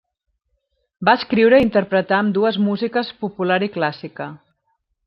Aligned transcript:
Va 1.09 1.15
escriure 1.19 1.59
i 1.61 1.65
interpretar 1.67 2.17
ambdues 2.23 2.59
músiques 2.71 3.17
popular 3.23 3.61
i 3.69 3.73
clàssica. 3.79 4.33